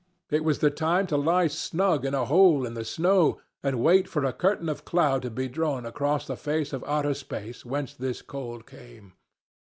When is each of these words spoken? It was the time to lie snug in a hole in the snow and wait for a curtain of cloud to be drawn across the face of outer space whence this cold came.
It 0.31 0.43
was 0.43 0.57
the 0.57 0.71
time 0.71 1.05
to 1.13 1.15
lie 1.15 1.45
snug 1.45 2.05
in 2.05 2.15
a 2.15 2.25
hole 2.25 2.65
in 2.65 2.73
the 2.73 2.83
snow 2.83 3.39
and 3.61 3.79
wait 3.83 4.07
for 4.07 4.25
a 4.25 4.33
curtain 4.33 4.67
of 4.67 4.83
cloud 4.83 5.21
to 5.21 5.29
be 5.29 5.47
drawn 5.47 5.85
across 5.85 6.25
the 6.25 6.35
face 6.35 6.73
of 6.73 6.83
outer 6.85 7.13
space 7.13 7.63
whence 7.63 7.93
this 7.93 8.23
cold 8.23 8.65
came. 8.65 9.13